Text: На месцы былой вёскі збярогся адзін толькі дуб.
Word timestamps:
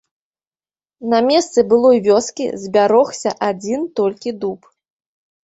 На 1.13 1.19
месцы 1.27 1.59
былой 1.73 1.97
вёскі 2.07 2.47
збярогся 2.63 3.35
адзін 3.51 3.87
толькі 4.01 4.35
дуб. 4.41 4.59